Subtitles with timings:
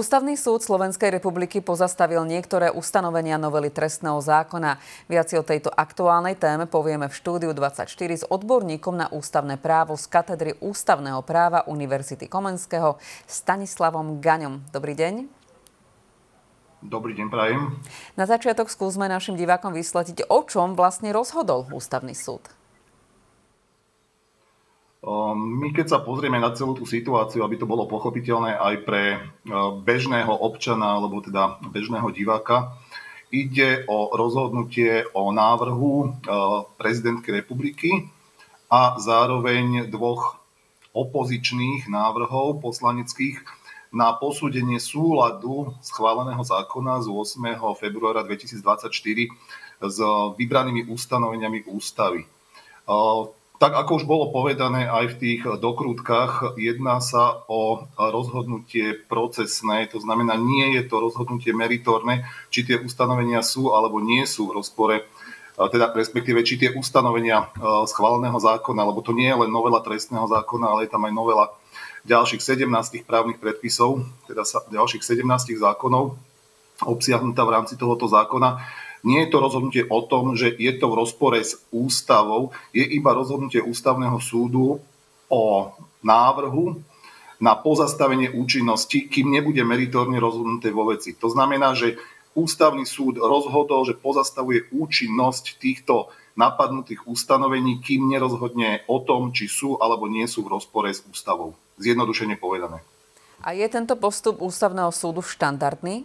[0.00, 4.80] Ústavný súd Slovenskej republiky pozastavil niektoré ustanovenia novely trestného zákona.
[5.12, 10.08] Viac o tejto aktuálnej téme povieme v štúdiu 24 s odborníkom na ústavné právo z
[10.08, 12.96] katedry ústavného práva Univerzity Komenského
[13.28, 14.72] Stanislavom Gaňom.
[14.72, 15.28] Dobrý deň.
[16.80, 17.60] Dobrý deň, prajem.
[18.16, 22.40] Na začiatok skúsme našim divákom vysletiť, o čom vlastne rozhodol Ústavný súd.
[25.00, 29.02] Ehm, my keď sa pozrieme na celú tú situáciu, aby to bolo pochopiteľné aj pre
[29.16, 29.18] e,
[29.80, 32.76] bežného občana alebo teda bežného diváka,
[33.32, 36.08] ide o rozhodnutie o návrhu e,
[36.76, 38.12] prezidentky republiky
[38.68, 40.36] a zároveň dvoch
[40.92, 43.40] opozičných návrhov poslaneckých
[43.90, 47.56] na posúdenie súladu schváleného zákona z 8.
[47.74, 48.92] februára 2024
[49.80, 49.98] s
[50.36, 52.28] vybranými ustanoveniami ústavy.
[53.60, 59.84] E, tak ako už bolo povedané aj v tých dokrutkách, jedná sa o rozhodnutie procesné,
[59.92, 64.64] to znamená, nie je to rozhodnutie meritorné, či tie ustanovenia sú alebo nie sú v
[64.64, 65.04] rozpore,
[65.60, 67.52] teda respektíve či tie ustanovenia
[67.84, 71.52] schváleného zákona, lebo to nie je len novela trestného zákona, ale je tam aj novela
[72.08, 74.40] ďalších 17 právnych predpisov, teda
[74.72, 76.16] ďalších 17 zákonov
[76.80, 78.64] obsiahnutá v rámci tohoto zákona,
[79.04, 83.16] nie je to rozhodnutie o tom, že je to v rozpore s ústavou, je iba
[83.16, 84.80] rozhodnutie ústavného súdu
[85.30, 85.44] o
[86.04, 86.80] návrhu
[87.40, 91.16] na pozastavenie účinnosti, kým nebude meritorne rozhodnuté vo veci.
[91.16, 91.96] To znamená, že
[92.36, 99.80] ústavný súd rozhodol, že pozastavuje účinnosť týchto napadnutých ustanovení, kým nerozhodne o tom, či sú
[99.80, 101.56] alebo nie sú v rozpore s ústavou.
[101.80, 102.84] Zjednodušene povedané.
[103.40, 106.04] A je tento postup ústavného súdu štandardný?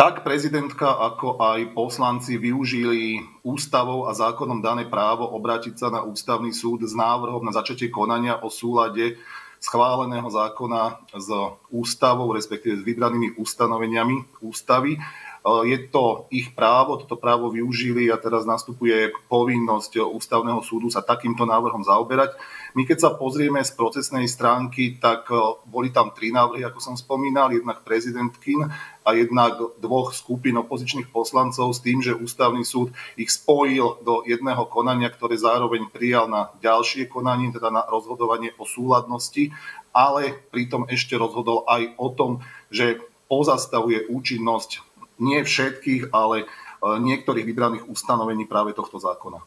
[0.00, 6.54] Tak prezidentka, ako aj poslanci využili ústavou a zákonom dané právo obrátiť sa na ústavný
[6.54, 9.20] súd s návrhom na začatie konania o súlade
[9.60, 11.28] schváleného zákona s
[11.68, 14.96] ústavou, respektíve s vybranými ustanoveniami ústavy.
[15.40, 21.48] Je to ich právo, toto právo využili a teraz nastupuje povinnosť ústavného súdu sa takýmto
[21.48, 22.36] návrhom zaoberať.
[22.76, 25.32] My keď sa pozrieme z procesnej stránky, tak
[25.64, 28.68] boli tam tri návrhy, ako som spomínal, jednak prezidentkin
[29.00, 34.68] a jednak dvoch skupín opozičných poslancov s tým, že ústavný súd ich spojil do jedného
[34.68, 39.56] konania, ktoré zároveň prijal na ďalšie konanie, teda na rozhodovanie o súladnosti,
[39.96, 44.89] ale pritom ešte rozhodol aj o tom, že pozastavuje účinnosť
[45.20, 46.46] nie všetkých, ale e,
[46.80, 49.44] niektorých vybraných ustanovení práve tohto zákona.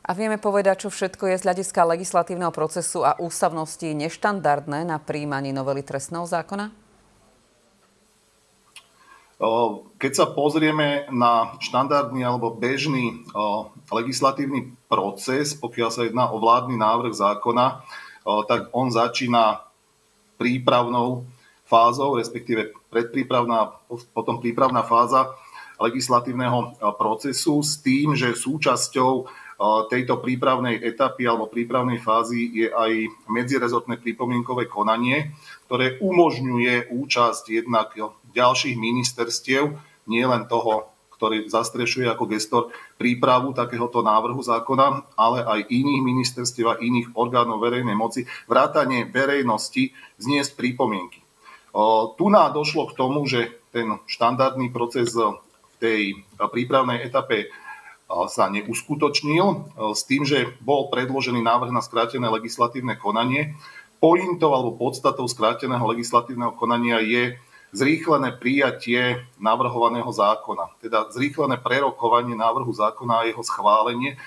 [0.00, 5.52] A vieme povedať, čo všetko je z hľadiska legislatívneho procesu a ústavnosti neštandardné na príjmaní
[5.52, 6.72] novely trestného zákona?
[9.96, 13.24] Keď sa pozrieme na štandardný alebo bežný
[13.88, 17.80] legislatívny proces, pokiaľ sa jedná o vládny návrh zákona,
[18.44, 19.64] tak on začína
[20.36, 21.24] prípravnou
[21.70, 23.78] fázou, respektíve predprípravná,
[24.10, 25.30] potom prípravná fáza
[25.78, 29.30] legislatívneho procesu s tým, že súčasťou
[29.92, 32.92] tejto prípravnej etapy alebo prípravnej fázy je aj
[33.28, 35.36] medzirezortné pripomienkové konanie,
[35.68, 37.92] ktoré umožňuje účasť jednak
[38.32, 39.76] ďalších ministerstiev,
[40.08, 40.88] nie len toho,
[41.20, 42.62] ktorý zastrešuje ako gestor
[42.96, 49.92] prípravu takéhoto návrhu zákona, ale aj iných ministerstiev a iných orgánov verejnej moci, vrátanie verejnosti
[50.16, 51.19] zniesť prípomienky.
[52.16, 55.38] Tu nám došlo k tomu, že ten štandardný proces v
[55.78, 56.00] tej
[56.36, 57.50] prípravnej etape
[58.10, 63.54] sa neuskutočnil s tým, že bol predložený návrh na skrátené legislatívne konanie.
[64.02, 67.38] Pointou alebo podstatou skráteného legislatívneho konania je
[67.70, 74.18] zrýchlené prijatie navrhovaného zákona, teda zrýchlené prerokovanie návrhu zákona a jeho schválenie,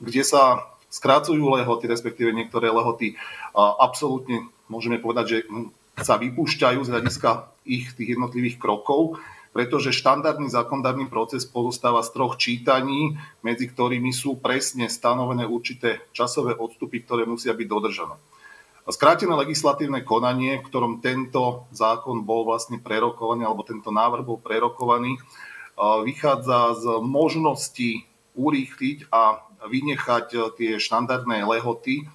[0.00, 3.20] kde sa skrácujú lehoty, respektíve niektoré lehoty
[3.56, 5.38] absolútne môžeme povedať, že
[6.00, 7.30] sa vypúšťajú z hľadiska
[7.68, 9.20] ich tých jednotlivých krokov,
[9.52, 16.56] pretože štandardný zákonodárny proces pozostáva z troch čítaní, medzi ktorými sú presne stanovené určité časové
[16.56, 18.16] odstupy, ktoré musia byť dodržané.
[18.88, 25.20] Skrátené legislatívne konanie, v ktorom tento zákon bol vlastne prerokovaný, alebo tento návrh bol prerokovaný,
[25.78, 32.08] vychádza z možnosti urýchliť a vynechať tie štandardné lehoty,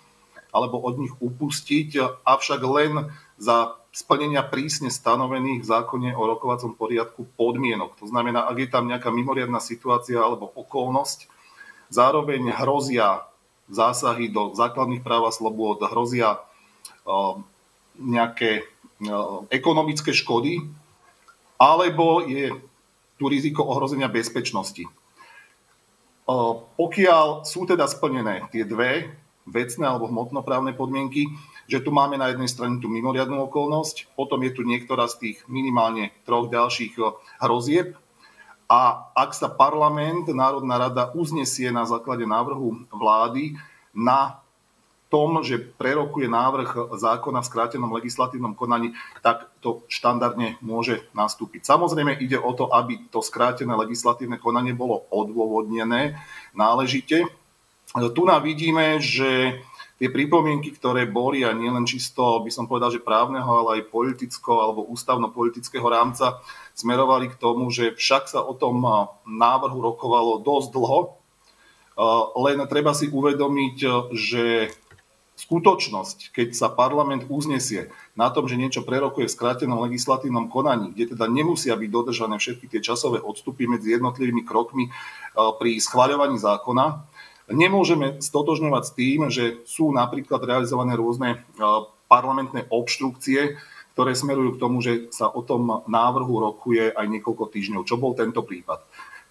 [0.51, 7.25] alebo od nich upustiť, avšak len za splnenia prísne stanovených v zákone o rokovacom poriadku
[7.37, 7.97] podmienok.
[8.01, 11.29] To znamená, ak je tam nejaká mimoriadná situácia alebo okolnosť,
[11.93, 13.25] zároveň hrozia
[13.69, 16.41] zásahy do základných práv a slobôd, hrozia
[17.97, 18.65] nejaké
[19.53, 20.65] ekonomické škody,
[21.57, 22.53] alebo je
[23.17, 24.85] tu riziko ohrozenia bezpečnosti.
[26.77, 29.09] Pokiaľ sú teda splnené tie dve
[29.47, 31.31] vecné alebo hmotnoprávne podmienky,
[31.67, 35.37] že tu máme na jednej strane tú mimoriadnú okolnosť, potom je tu niektorá z tých
[35.51, 36.95] minimálne troch ďalších
[37.43, 37.99] hrozieb,
[38.67, 43.55] a ak sa parlament, Národná rada uznesie na základe návrhu vlády
[43.95, 44.43] na
[45.07, 48.91] tom, že prerokuje návrh zákona v skrátenom legislatívnom konaní,
[49.23, 51.63] tak to štandardne môže nastúpiť.
[51.63, 56.19] Samozrejme ide o to, aby to skrátené legislatívne konanie bolo odôvodnené
[56.51, 57.23] náležite.
[57.95, 59.63] Tu nám vidíme, že
[59.97, 64.61] tie pripomienky, ktoré boli a nielen čisto, by som povedal, že právneho, ale aj politického
[64.61, 66.37] alebo ústavno-politického rámca,
[66.77, 68.85] smerovali k tomu, že však sa o tom
[69.25, 70.99] návrhu rokovalo dosť dlho,
[72.37, 73.77] len treba si uvedomiť,
[74.13, 74.69] že
[75.37, 81.13] skutočnosť, keď sa parlament uznesie na tom, že niečo prerokuje v skrátenom legislatívnom konaní, kde
[81.13, 84.89] teda nemusia byť dodržané všetky tie časové odstupy medzi jednotlivými krokmi
[85.33, 87.05] pri schváľovaní zákona,
[87.47, 91.37] Nemôžeme stotožňovať s tým, že sú napríklad realizované rôzne e,
[92.11, 93.55] parlamentné obštrukcie,
[93.95, 98.13] ktoré smerujú k tomu, že sa o tom návrhu rokuje aj niekoľko týždňov, čo bol
[98.19, 98.83] tento prípad.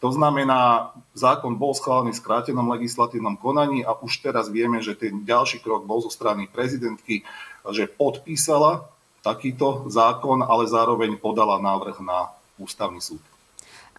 [0.05, 5.25] To znamená, zákon bol schválený v skrátenom legislatívnom konaní a už teraz vieme, že ten
[5.25, 7.25] ďalší krok bol zo strany prezidentky,
[7.69, 8.89] že podpísala
[9.25, 13.21] takýto zákon, ale zároveň podala návrh na ústavný súd.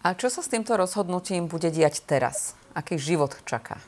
[0.04, 2.54] A čo sa s týmto rozhodnutím bude diať teraz?
[2.78, 3.82] Aký život čaká?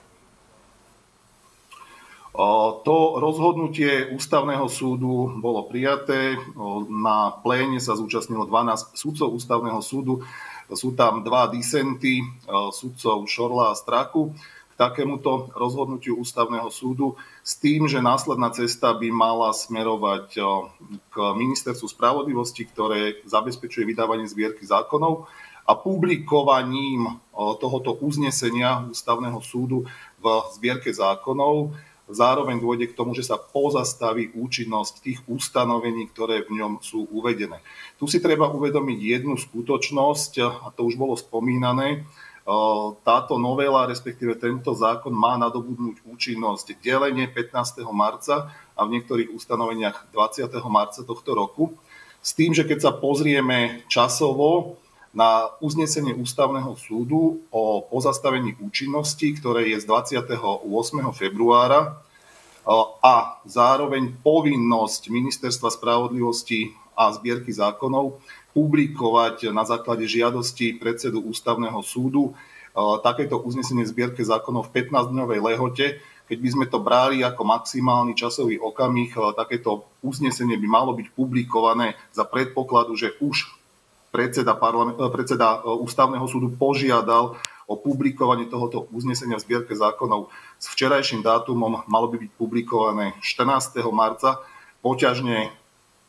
[2.34, 6.38] To rozhodnutie ústavného súdu bolo prijaté.
[6.88, 10.22] Na pléne sa zúčastnilo 12 sudcov ústavného súdu.
[10.70, 12.22] Sú tam dva disenty,
[12.70, 14.30] sudcov Šorla a Straku
[14.80, 17.12] takémuto rozhodnutiu ústavného súdu
[17.44, 20.40] s tým, že následná cesta by mala smerovať
[21.12, 25.28] k ministerstvu spravodlivosti, ktoré zabezpečuje vydávanie zbierky zákonov
[25.68, 29.84] a publikovaním tohoto uznesenia ústavného súdu
[30.16, 30.26] v
[30.56, 31.76] zbierke zákonov
[32.10, 37.62] Zároveň dôjde k tomu, že sa pozastaví účinnosť tých ustanovení, ktoré v ňom sú uvedené.
[37.96, 42.04] Tu si treba uvedomiť jednu skutočnosť, a to už bolo spomínané,
[43.06, 47.84] táto novela, respektíve tento zákon má nadobudnúť účinnosť delenie 15.
[47.94, 50.50] marca a v niektorých ustanoveniach 20.
[50.66, 51.76] marca tohto roku.
[52.20, 54.80] S tým, že keď sa pozrieme časovo,
[55.10, 60.38] na uznesenie ústavného súdu o pozastavení účinnosti, ktoré je z 28.
[61.10, 61.98] februára
[63.02, 68.22] a zároveň povinnosť Ministerstva spravodlivosti a zbierky zákonov
[68.54, 72.38] publikovať na základe žiadosti predsedu ústavného súdu
[73.02, 75.86] takéto uznesenie zbierke zákonov v 15-dňovej lehote.
[76.30, 81.98] Keď by sme to brali ako maximálny časový okamih, takéto uznesenie by malo byť publikované
[82.14, 83.50] za predpokladu, že už
[84.10, 87.38] predseda, eh, predseda eh, ústavného súdu požiadal
[87.70, 90.26] o publikovanie tohoto uznesenia v zbierke zákonov
[90.58, 93.94] s včerajším dátumom malo by byť publikované 14.
[93.94, 94.42] marca,
[94.82, 95.54] poťažne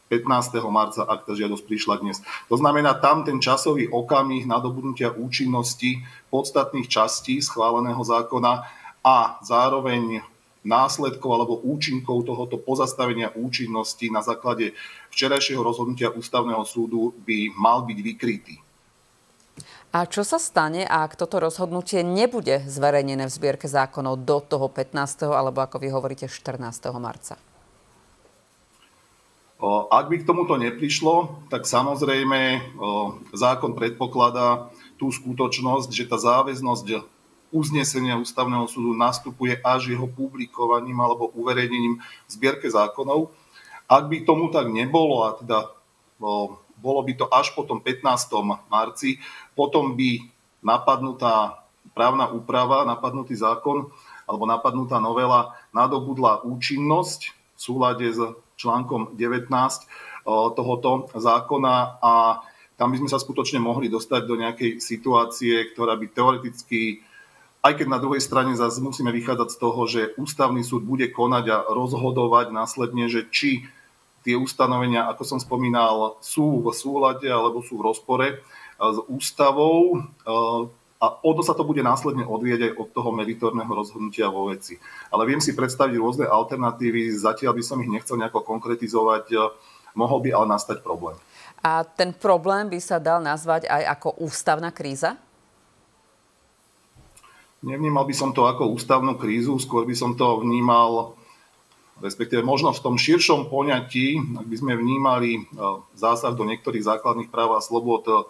[0.09, 0.59] 15.
[0.67, 2.19] marca, ak tá žiadosť prišla dnes.
[2.51, 8.67] To znamená, tam ten časový okamih nadobudnutia účinnosti podstatných častí schváleného zákona
[9.05, 10.19] a zároveň
[10.61, 14.77] následkov alebo účinkov tohoto pozastavenia účinnosti na základe
[15.09, 18.55] včerajšieho rozhodnutia ústavného súdu by mal byť vykrytý.
[19.91, 25.27] A čo sa stane, ak toto rozhodnutie nebude zverejnené v zbierke zákonov do toho 15.
[25.27, 26.63] alebo ako vy hovoríte 14.
[26.95, 27.35] marca?
[29.91, 32.71] Ak by k tomuto neprišlo, tak samozrejme
[33.35, 36.85] zákon predpokladá tú skutočnosť, že tá záväznosť
[37.51, 43.31] uznesenia ústavného súdu nastupuje až jeho publikovaním alebo uverejnením v zbierke zákonov.
[43.91, 45.67] Ak by tomu tak nebolo, a teda
[46.81, 48.01] bolo by to až po tom 15.
[48.71, 49.19] marci,
[49.53, 50.23] potom by
[50.63, 53.91] napadnutá právna úprava, napadnutý zákon
[54.25, 58.19] alebo napadnutá novela nadobudla účinnosť v súlade s
[58.55, 60.23] článkom 19
[60.55, 62.13] tohoto zákona a
[62.77, 67.05] tam by sme sa skutočne mohli dostať do nejakej situácie, ktorá by teoreticky
[67.61, 71.45] aj keď na druhej strane zase musíme vychádzať z toho, že ústavný súd bude konať
[71.53, 73.69] a rozhodovať následne, že či
[74.25, 78.39] tie ustanovenia, ako som spomínal, sú v súlade alebo sú v rozpore eh,
[78.77, 83.73] s ústavou eh, a o to sa to bude následne odvieť aj od toho meritorného
[83.73, 84.77] rozhodnutia vo veci.
[85.09, 89.41] Ale viem si predstaviť rôzne alternatívy, zatiaľ by som ich nechcel nejako konkretizovať, eh,
[89.97, 91.17] mohol by ale nastať problém.
[91.61, 95.13] A ten problém by sa dal nazvať aj ako ústavná kríza?
[97.61, 101.13] Nevnímal by som to ako ústavnú krízu, skôr by som to vnímal,
[102.01, 105.41] respektíve možno v tom širšom poňatí, ak by sme vnímali e,
[105.93, 108.25] zásah do niektorých základných práv a slobod e,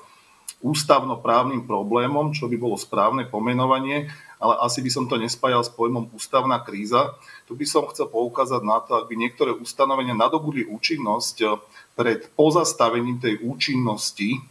[0.59, 6.11] ústavnoprávnym problémom, čo by bolo správne pomenovanie, ale asi by som to nespájal s pojmom
[6.11, 7.15] ústavná kríza.
[7.47, 11.55] Tu by som chcel poukázať na to, ak by niektoré ustanovenia nadobudli účinnosť
[11.95, 14.43] pred pozastavením tej účinnosti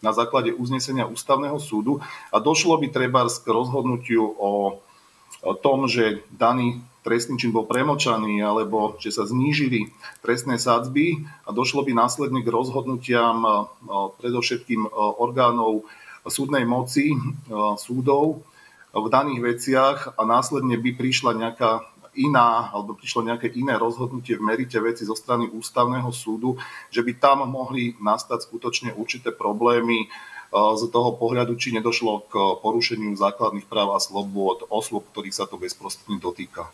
[0.00, 2.00] na základe uznesenia ústavného súdu
[2.32, 4.80] a došlo by treba k rozhodnutiu o
[5.64, 9.88] tom, že daný trestný čin bol premočaný alebo že sa znížili
[10.20, 13.68] trestné sadzby a došlo by následne k rozhodnutiam
[14.20, 15.88] predovšetkým orgánov
[16.28, 17.16] súdnej moci,
[17.80, 18.44] súdov
[18.92, 21.86] v daných veciach a následne by prišla nejaká
[22.18, 26.58] iná, alebo prišlo nejaké iné rozhodnutie v merite veci zo strany ústavného súdu,
[26.90, 30.10] že by tam mohli nastať skutočne určité problémy
[30.50, 35.54] z toho pohľadu, či nedošlo k porušeniu základných práv a slobôd osôb, ktorých sa to
[35.54, 36.66] bezprostredne dotýka.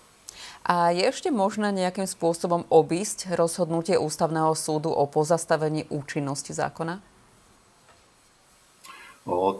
[0.64, 6.99] A je ešte možné nejakým spôsobom obísť rozhodnutie Ústavného súdu o pozastavení účinnosti zákona?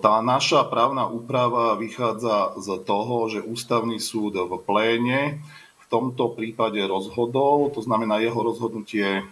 [0.01, 5.43] Tá naša právna úprava vychádza z toho, že Ústavný súd v pléne
[5.91, 9.23] tomto prípade rozhodol, to znamená jeho rozhodnutie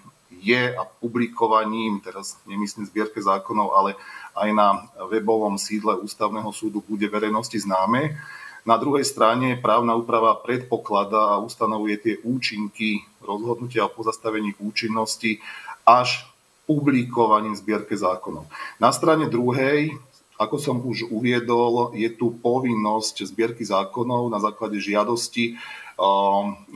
[0.44, 3.90] je a publikovaním, teraz nemyslím zbierke zákonov, ale
[4.36, 4.68] aj na
[5.08, 8.18] webovom sídle Ústavného súdu bude verejnosti známe.
[8.64, 15.40] Na druhej strane právna úprava predpokladá a ustanovuje tie účinky rozhodnutia o pozastavení účinnosti
[15.84, 16.24] až
[16.64, 18.48] publikovaním zbierke zákonov.
[18.80, 19.92] Na strane druhej,
[20.40, 25.60] ako som už uviedol, je tu povinnosť zbierky zákonov na základe žiadosti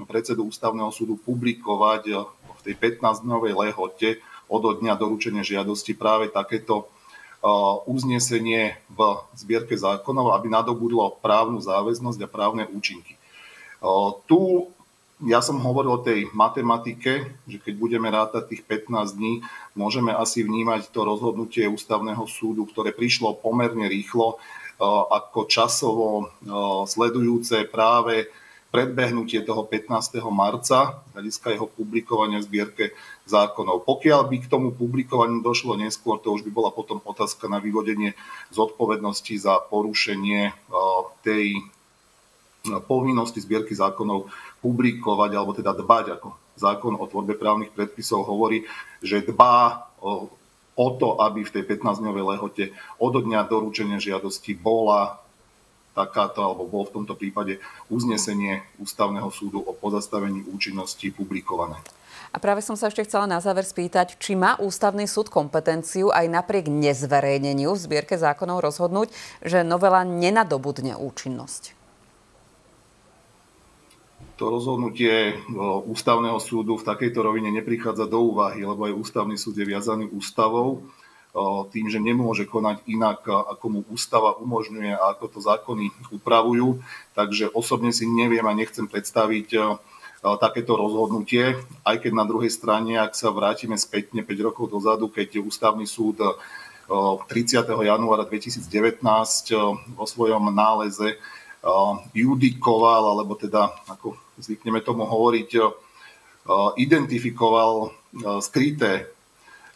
[0.06, 4.08] predsedu Ústavného súdu publikovať v tej 15-dňovej lehote
[4.48, 6.88] od dňa doručenia žiadosti práve takéto
[7.86, 8.98] uznesenie v
[9.38, 13.14] zbierke zákonov, aby nadobudlo právnu záväznosť a právne účinky.
[14.26, 14.38] Tu
[15.26, 19.42] ja som hovoril o tej matematike, že keď budeme rátať tých 15 dní,
[19.74, 24.38] môžeme asi vnímať to rozhodnutie ústavného súdu, ktoré prišlo pomerne rýchlo,
[25.10, 26.30] ako časovo
[26.86, 28.30] sledujúce práve
[28.68, 30.20] predbehnutie toho 15.
[30.28, 32.84] marca, hľadiska jeho publikovania v zbierke
[33.24, 33.88] zákonov.
[33.88, 38.12] Pokiaľ by k tomu publikovaniu došlo neskôr, to už by bola potom otázka na vyvodenie
[38.52, 40.52] zodpovednosti za porušenie
[41.24, 41.64] tej
[42.84, 44.28] povinnosti zbierky zákonov
[44.60, 48.66] publikovať, alebo teda dbať, ako zákon o tvorbe právnych predpisov hovorí,
[49.00, 50.28] že dbá o,
[50.74, 52.64] o to, aby v tej 15-dňovej lehote
[52.98, 55.22] od dňa doručenia žiadosti bola
[55.98, 57.58] takáto, alebo bol v tomto prípade
[57.90, 61.74] uznesenie Ústavného súdu o pozastavení účinnosti publikované.
[62.28, 66.28] A práve som sa ešte chcela na záver spýtať, či má Ústavný súd kompetenciu aj
[66.28, 69.10] napriek nezverejneniu v zbierke zákonov rozhodnúť,
[69.42, 71.74] že novela nenadobudne účinnosť.
[74.38, 75.34] To rozhodnutie
[75.88, 80.86] Ústavného súdu v takejto rovine neprichádza do úvahy, lebo aj Ústavný súd je viazaný ústavou
[81.70, 86.80] tým, že nemôže konať inak, ako mu ústava umožňuje a ako to zákony upravujú.
[87.12, 89.54] Takže osobne si neviem a nechcem predstaviť
[90.18, 91.54] takéto rozhodnutie,
[91.86, 96.18] aj keď na druhej strane, ak sa vrátime spätne 5 rokov dozadu, keď ústavný súd
[96.90, 97.30] 30.
[97.86, 98.98] januára 2019
[99.94, 101.22] vo svojom náleze
[102.16, 105.50] judikoval, alebo teda, ako zvykneme tomu hovoriť,
[106.80, 107.94] identifikoval
[108.40, 109.12] skryté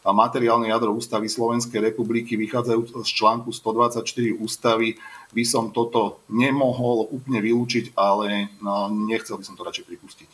[0.02, 4.02] a materiálne jadro ústavy Slovenskej republiky vychádzajú z článku 124
[4.34, 4.98] ústavy,
[5.30, 10.30] by som toto nemohol úplne vylúčiť, ale no, nechcel by som to radšej pripustiť.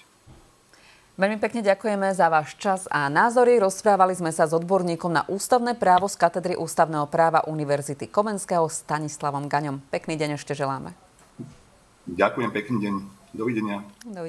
[1.18, 3.58] Veľmi pekne ďakujeme za váš čas a názory.
[3.58, 9.50] Rozprávali sme sa s odborníkom na ústavné právo z katedry ústavného práva Univerzity Komenského Stanislavom
[9.50, 9.82] Gaňom.
[9.90, 10.94] Pekný deň ešte želáme.
[12.06, 12.94] Ďakujem, pekný deň.
[13.34, 13.82] Dovidenia.
[14.06, 14.14] Dovidenia.